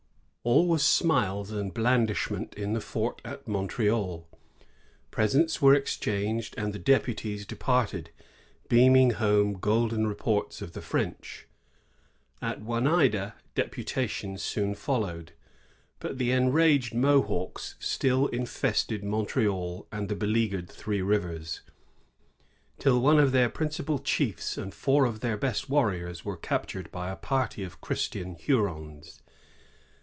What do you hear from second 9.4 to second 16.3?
golden reports of the French. An Oneida deputation soon followed; but